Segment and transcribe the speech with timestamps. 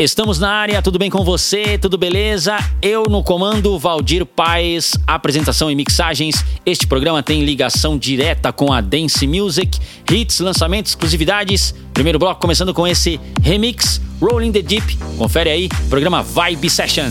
[0.00, 1.76] Estamos na área, tudo bem com você?
[1.76, 2.56] Tudo beleza?
[2.80, 6.42] Eu no comando, Valdir Paes, apresentação e mixagens.
[6.64, 9.78] Este programa tem ligação direta com a Dance Music,
[10.10, 11.74] hits, lançamentos, exclusividades.
[11.92, 14.96] Primeiro bloco começando com esse remix, Rolling the Deep.
[15.18, 17.10] Confere aí, programa Vibe Session.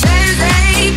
[0.00, 0.94] Finally,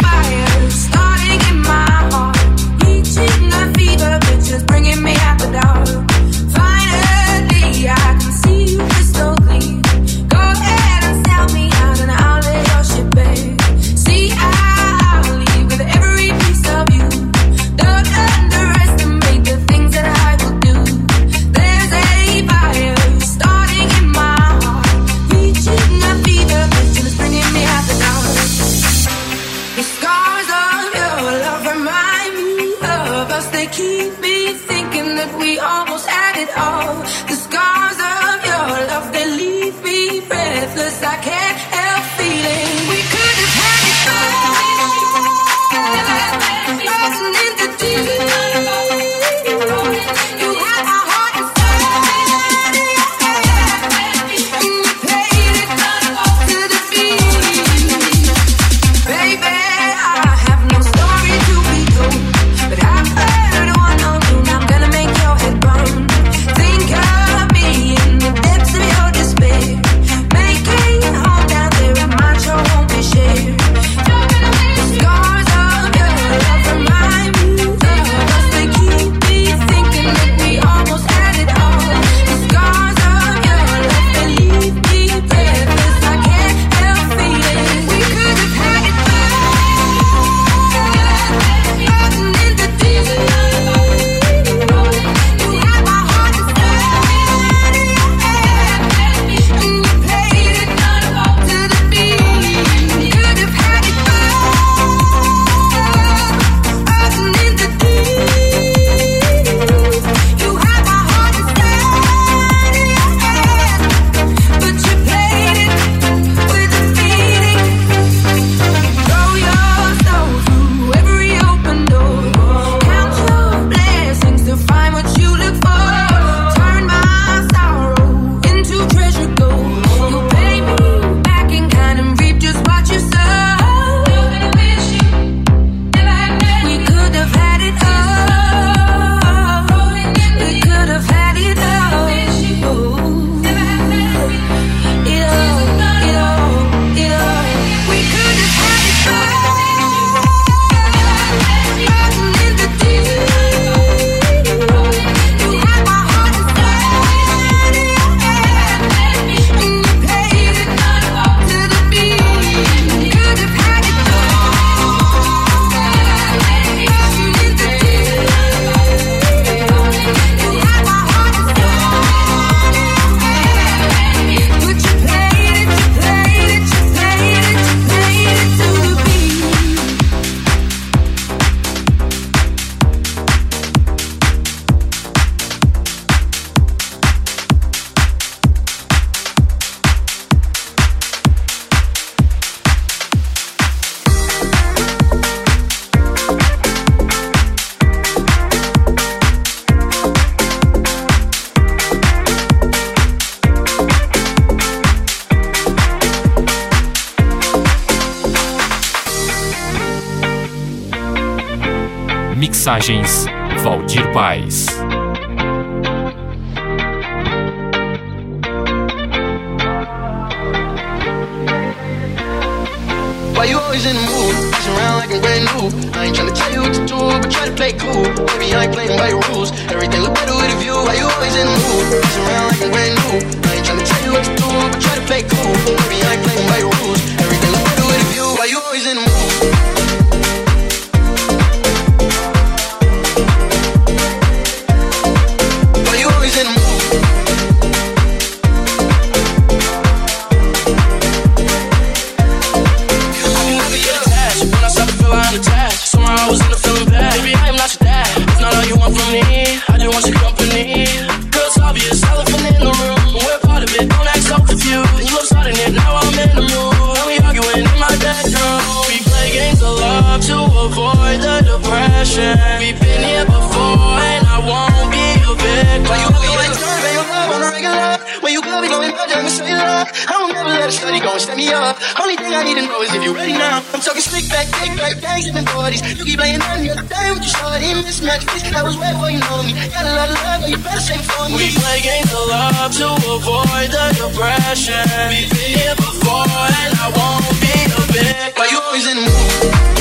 [281.54, 281.78] up.
[282.00, 283.64] Only thing I need to know is if you're ready now.
[283.74, 285.82] I'm talking slick back, kick back, gangs and bodies.
[285.98, 287.70] You keep playing on your day with your shorty.
[287.86, 289.54] Mismatch face, I was way before you know me.
[289.72, 291.36] Got a lot of love, but you better save for me.
[291.36, 294.88] We play games of love to avoid the depression.
[295.12, 298.38] We've been here before, and I won't be a bit.
[298.38, 299.81] Why you always in the mood?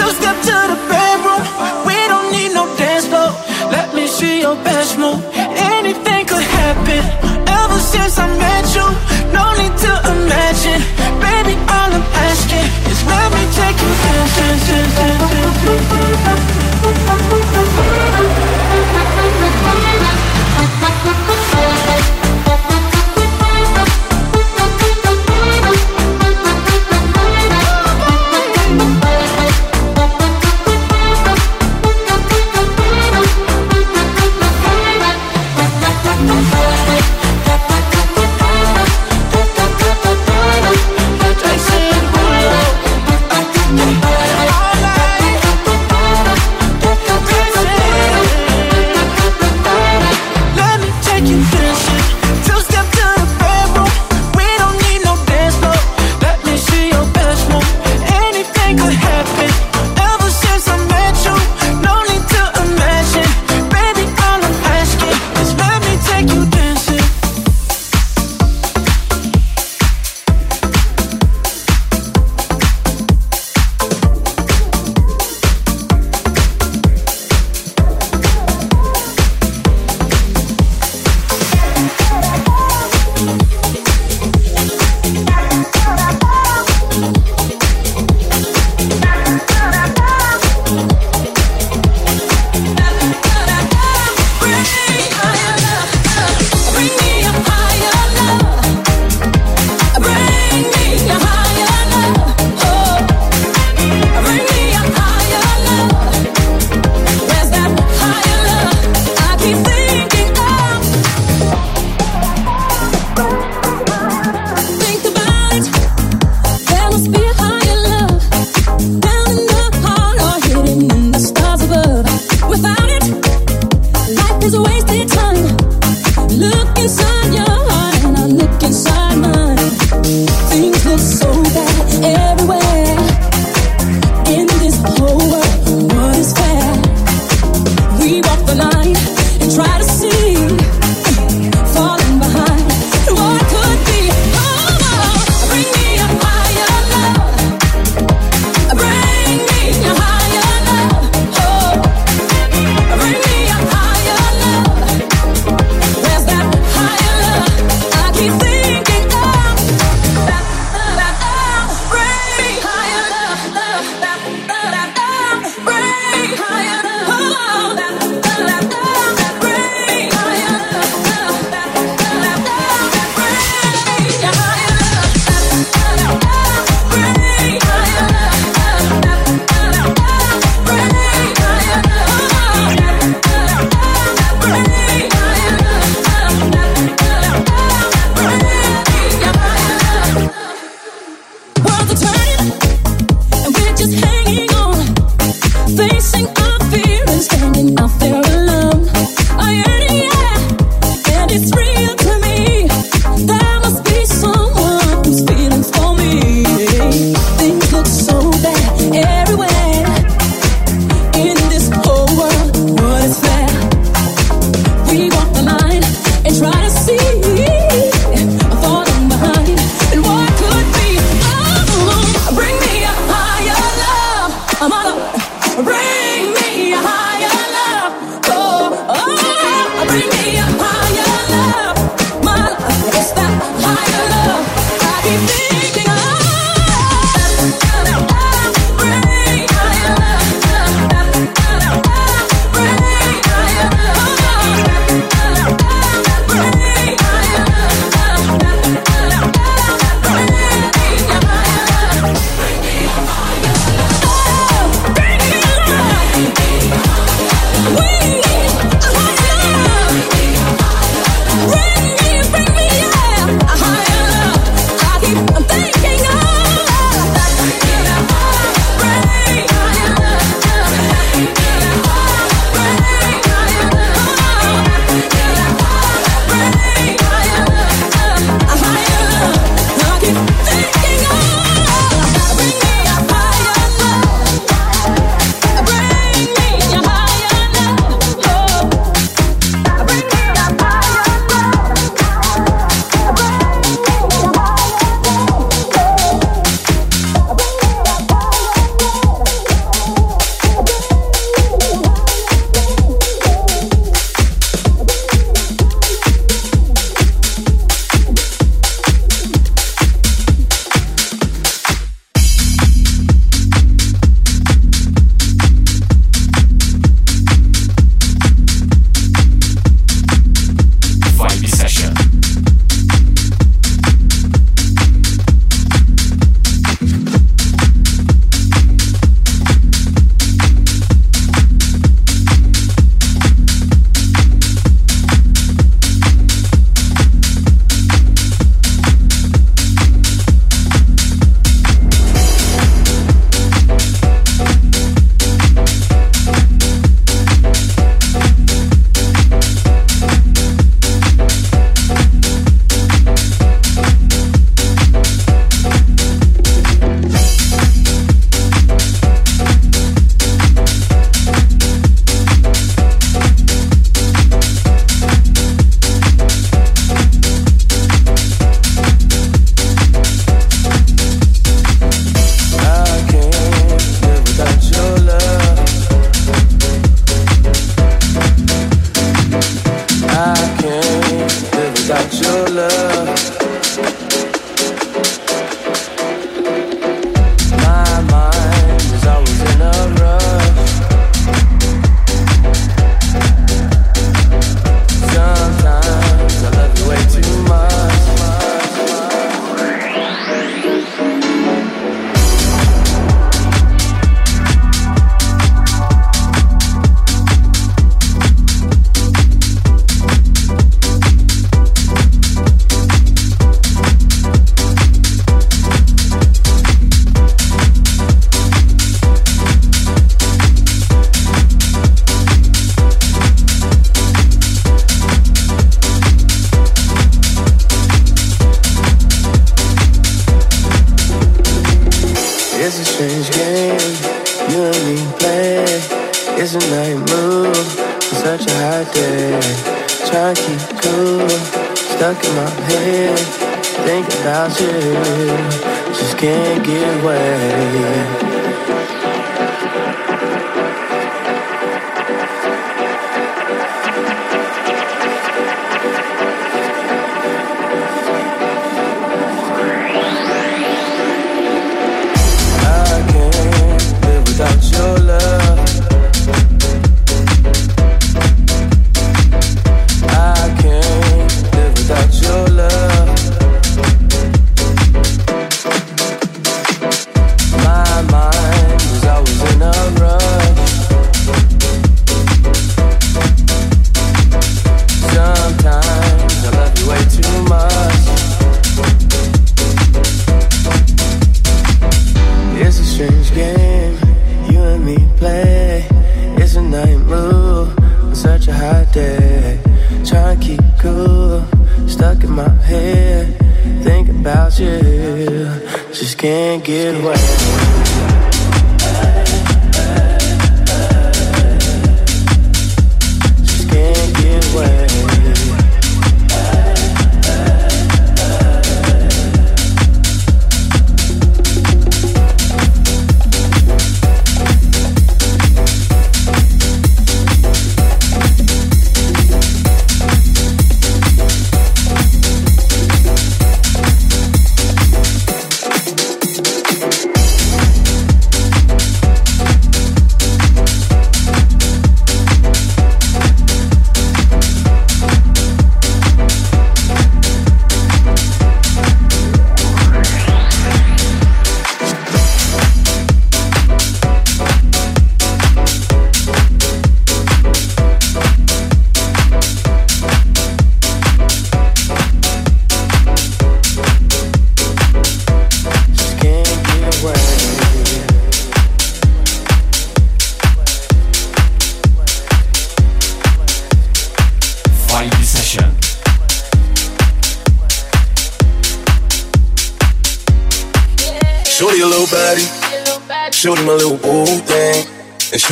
[0.00, 1.42] Two step to the bedroom.
[1.84, 3.30] We don't need no dance floor.
[3.70, 5.20] Let me see your best move.
[5.76, 7.02] Anything could happen.
[7.46, 8.39] Ever since I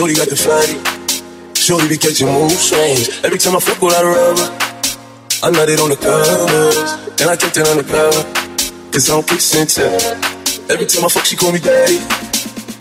[0.08, 1.52] Shorty got the fatty.
[1.52, 3.20] Shorty be catching mood swings.
[3.28, 4.48] Every time I fuck without a rubber,
[5.44, 6.96] I nut it on the covers.
[7.20, 8.24] And I kept it on the cover.
[8.88, 10.00] Cause I don't get sensitive.
[10.72, 12.00] Every time I fuck, she call me daddy.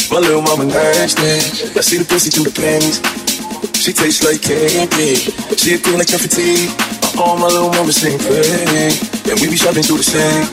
[0.07, 1.75] My little mama nasty.
[1.75, 3.03] I see the pussy through the panties.
[3.75, 5.19] She tastes like candy.
[5.59, 6.71] She a queen like confetti.
[7.19, 8.95] All my little mama sing pretty.
[9.27, 10.47] And we be shopping through the same.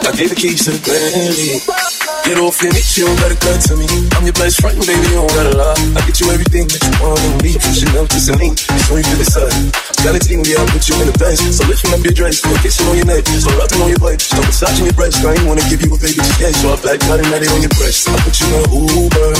[0.00, 1.85] I gave the keys to the Bentley.
[2.26, 3.86] Get off in it, you don't gotta cut to me.
[4.18, 5.78] I'm your best friend, baby, you don't gotta lie.
[5.94, 7.62] I get you everything that you want and need.
[7.62, 9.54] From Chanel to Celine, it's only for the side.
[10.02, 11.46] Valentine, yeah, I'll put you in the best.
[11.54, 13.30] So lifting up your dress, put kissing on your neck.
[13.30, 15.22] So rubbing on your butt, start massaging your breast.
[15.22, 16.50] I ain't wanna give you a baby just yet.
[16.58, 18.10] So I back out and it on your breast.
[18.10, 19.30] I put you in an Uber.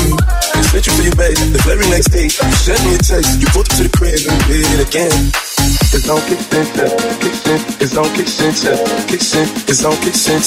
[0.55, 1.35] And sent you for your bed.
[1.43, 3.43] The very next day, you sent me a text.
[3.43, 5.35] You pulled up to the crib and did it again.
[5.91, 6.71] It's on kissing,
[7.19, 8.55] kissing, it's on kissing,
[9.11, 10.39] kissing, it's on kissing,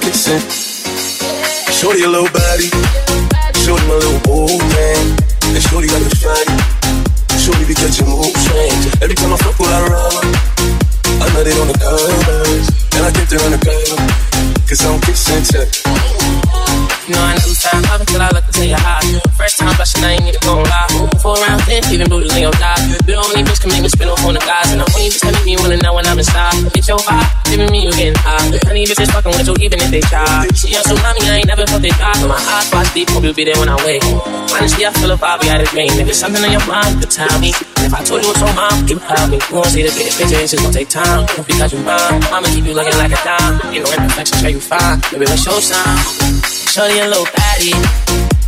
[0.00, 0.81] kissing.
[1.72, 2.68] Shorty a little body,
[3.64, 5.18] shorty my little boo thing,
[5.54, 6.56] and shorty got the fatty.
[7.38, 9.02] Shorty be catching mood swings.
[9.02, 9.96] Every time I fuck with her,
[11.20, 13.96] I nut it on the covers, and I get it on the cover,
[14.68, 16.12] cause I don't kiss and.
[17.02, 19.18] You know I never stop popping till I look into your eyes.
[19.34, 20.86] First time blushing, I ain't to go lie.
[21.18, 22.94] Four rounds in, even booty in your thighs.
[23.02, 24.70] Bill on these bitch can make me spin off on the guys.
[24.70, 26.54] And the only bitch that make me wanna know when I'm in style.
[26.70, 28.54] Get your vibe, giving me you getting high.
[28.70, 30.46] Honey bitches fucking with you even if they try.
[30.54, 32.14] She on tsunami, I ain't never felt they die.
[32.22, 34.06] But my eyes watch deep, hope you'll be there when I wake.
[34.54, 35.90] Honestly, I feel a vibe, yeah, it's rain.
[35.98, 37.50] If it's something on your mind, you could tell me.
[37.82, 39.42] If I told you what's on mine, you help me.
[39.42, 41.26] You won't see the bigger picture, it's just gonna take time.
[41.34, 43.72] Because you're mine, I'ma keep you looking like a dime.
[43.72, 45.02] You know imperfections, where you find.
[45.10, 45.98] Baby, what's your sign?
[46.66, 47.74] Shorty a little patty.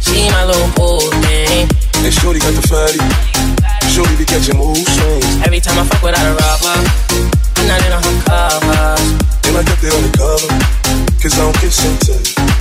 [0.02, 1.68] She my little boo thing.
[2.02, 2.98] And Shorty got the fatty.
[3.94, 5.46] Shorty be catching mood swings.
[5.46, 6.76] Every time I fuck without a rubber,
[7.56, 9.06] I'm not in her covers.
[9.46, 10.50] And I kept it on the cover,
[11.22, 12.53] cause I don't get sensitive.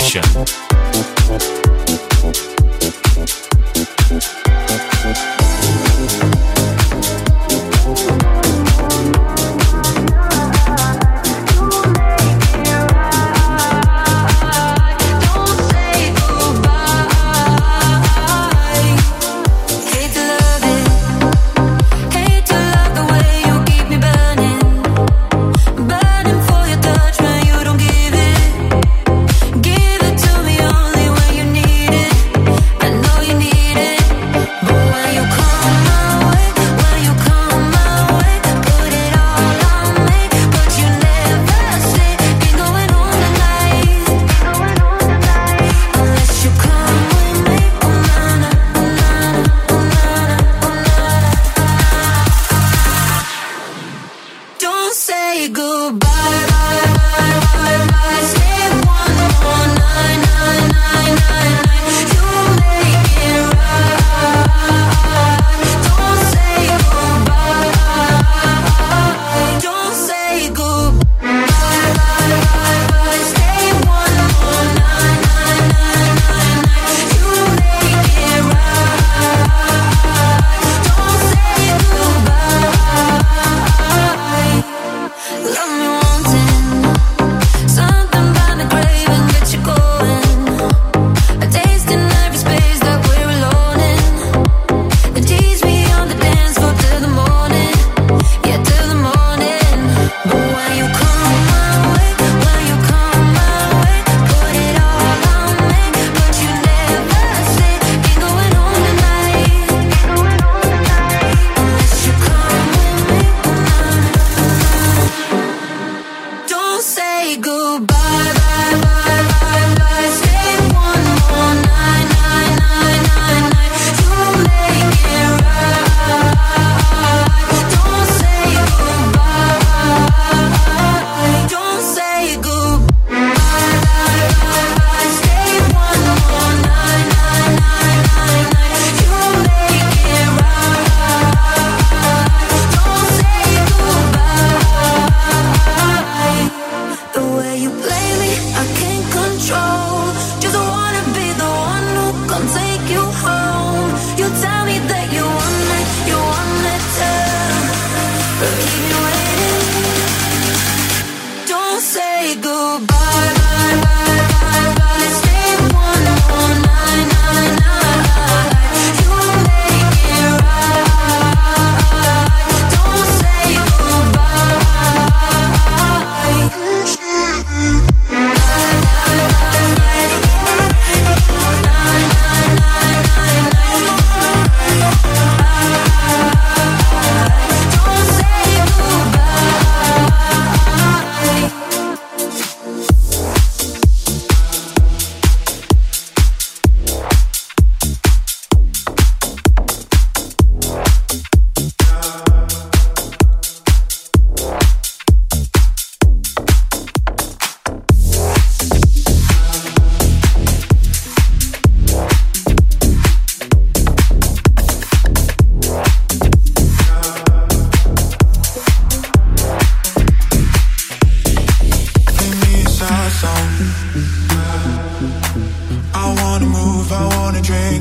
[0.00, 0.23] session.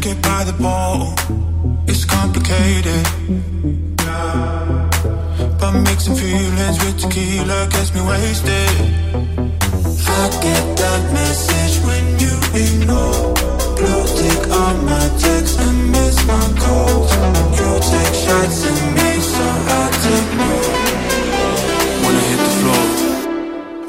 [0.03, 1.15] drink by the ball.
[1.87, 3.03] It's complicated.
[5.59, 8.69] But mixing feelings with tequila gets me wasted.
[10.19, 13.33] I get that message when you ignore.
[13.79, 17.11] Blue tick on my text and miss my calls.
[17.57, 19.45] You take shots at me, so
[19.79, 20.65] I take more.
[22.03, 22.85] When I hit the floor,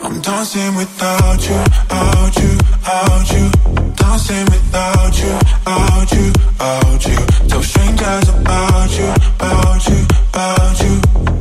[0.04, 2.52] I'm dancing without you, out you,
[2.86, 3.73] out you
[4.14, 5.34] without you,
[5.66, 6.32] without you,
[7.04, 7.18] you.
[7.48, 10.94] Tell strangers about you, about you, about you.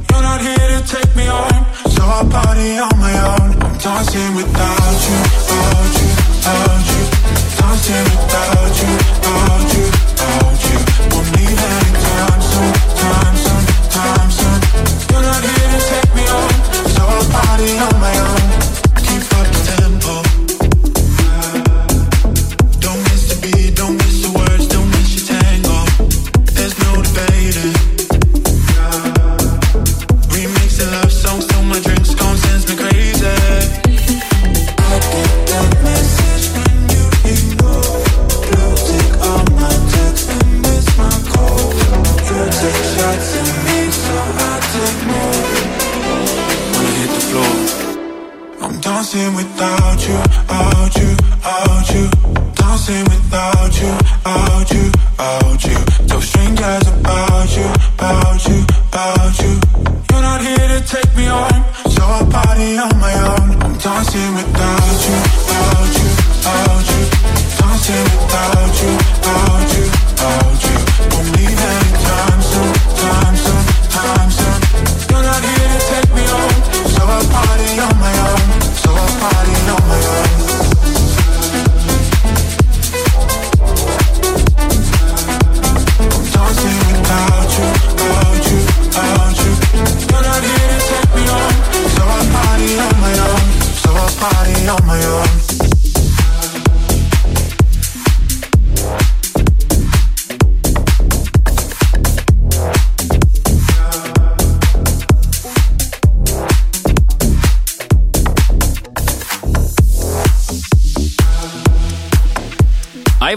[0.10, 3.62] You're not here to take me home, so I party on my own.
[3.62, 5.20] I'm dancing without you,
[5.54, 6.73] you, you.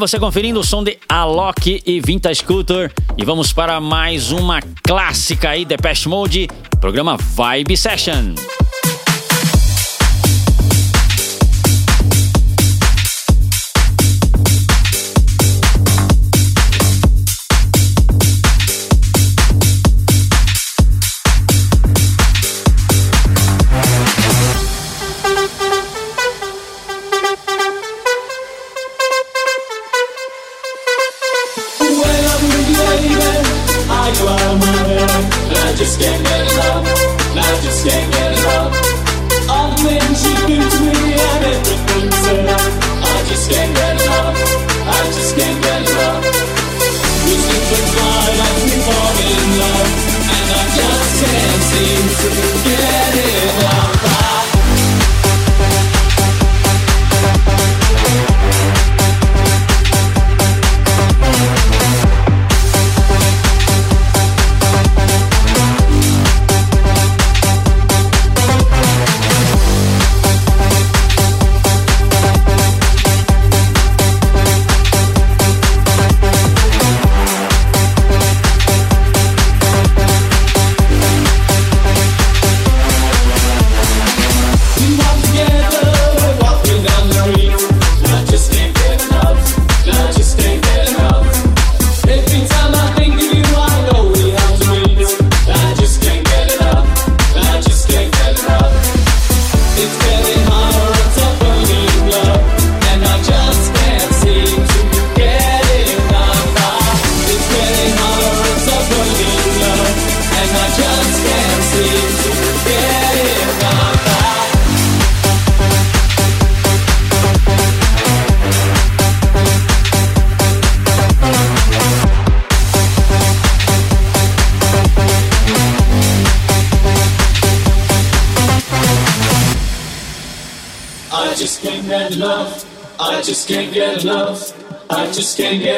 [0.07, 2.93] você conferindo o som de Alok e Vinta Scooter.
[3.19, 6.47] E vamos para mais uma clássica aí, Depeche Mode,
[6.81, 8.56] programa Vibe Session.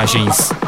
[0.00, 0.59] mensagens.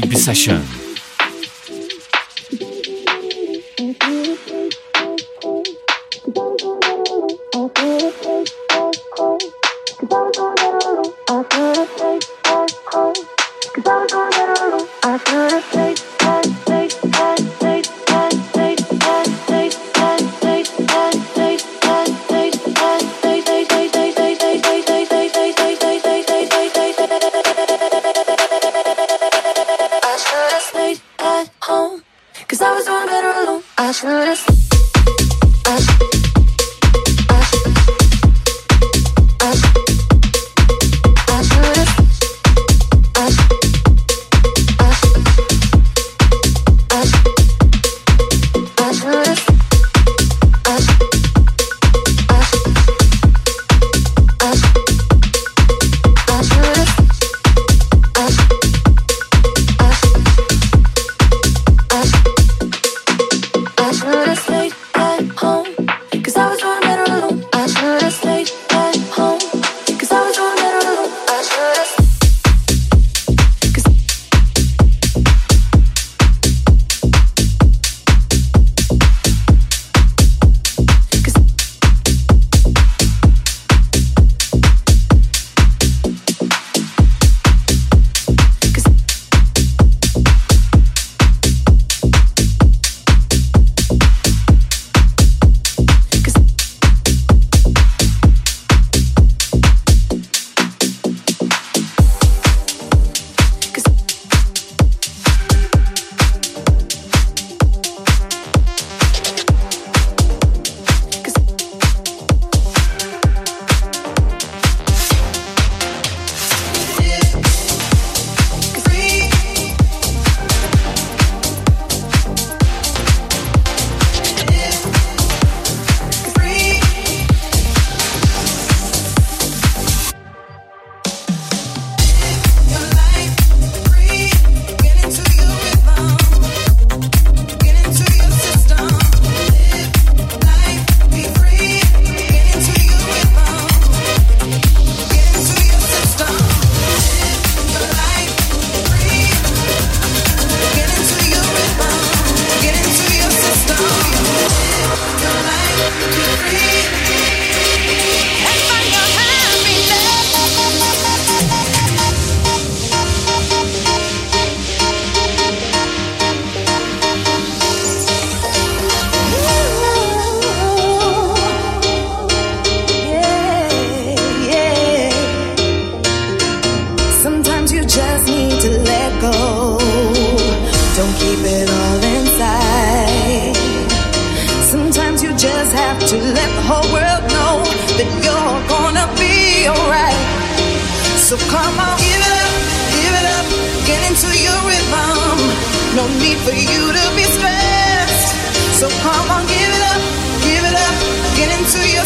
[0.00, 0.77] Vibe Session.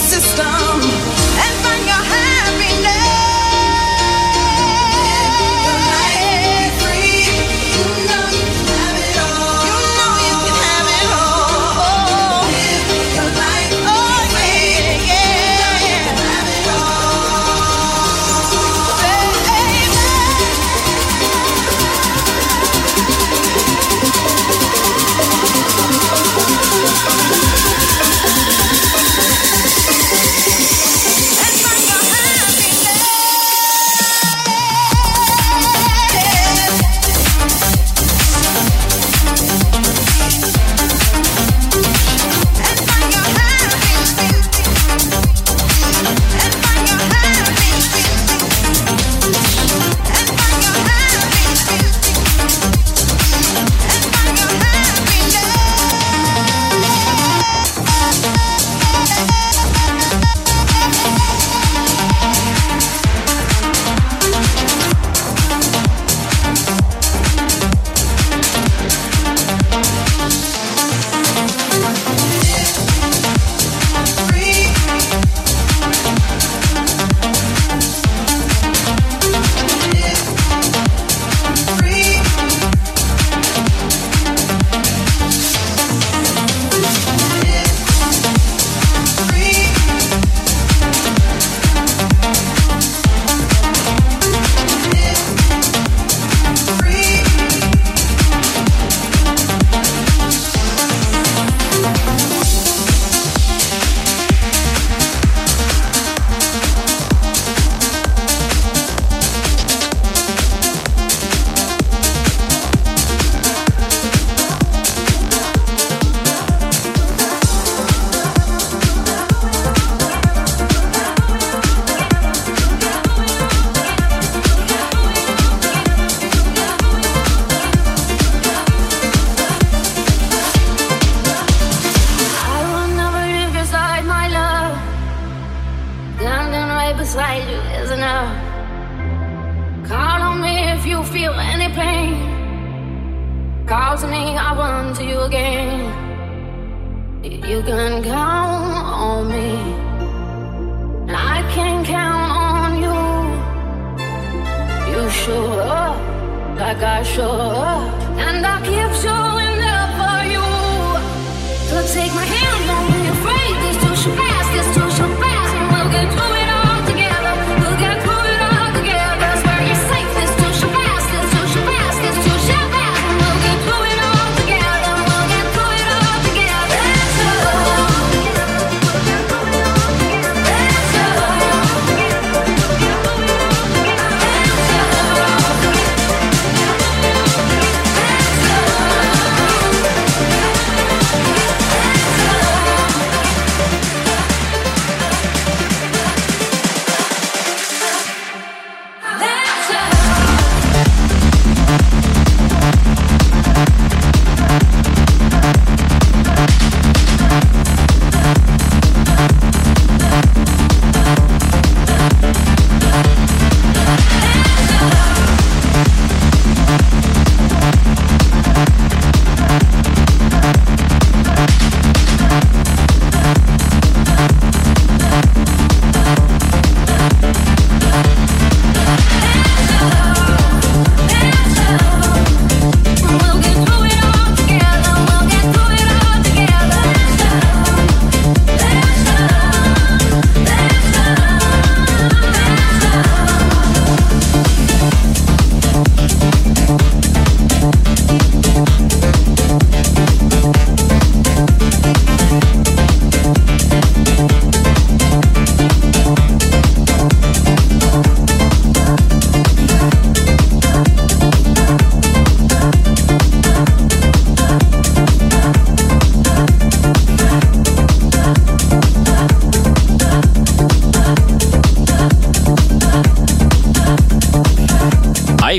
[0.02, 0.51] Into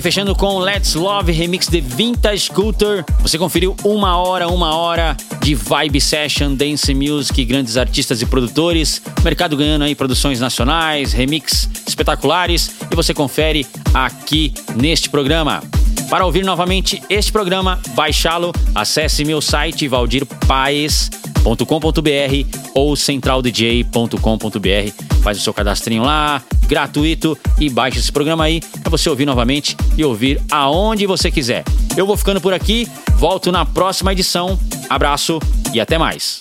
[0.04, 3.06] fechando com Let's Love Remix de Vintage Culture.
[3.22, 9.01] Você conferiu uma hora, uma hora de vibe session, dance music, grandes artistas e produtores.
[9.24, 12.70] Mercado ganhando aí produções nacionais, remix espetaculares.
[12.91, 15.64] E você confere aqui neste programa.
[16.10, 25.24] Para ouvir novamente este programa, baixá-lo, acesse meu site valdirpaes.com.br ou centraldj.com.br.
[25.24, 29.76] Faz o seu cadastrinho lá, gratuito e baixe esse programa aí para você ouvir novamente
[29.97, 31.64] e ouvir aonde você quiser.
[31.95, 32.88] Eu vou ficando por aqui,
[33.18, 34.59] volto na próxima edição.
[34.89, 35.39] Abraço
[35.74, 36.39] e até mais.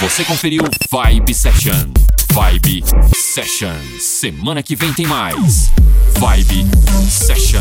[0.00, 1.92] Você conferiu Vibe Session.
[2.32, 3.74] Vibe Session.
[4.00, 5.70] Semana que vem tem mais.
[6.18, 6.66] Vibe
[7.08, 7.60] Session.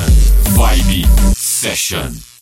[0.55, 1.05] Vibe
[1.35, 2.32] Session.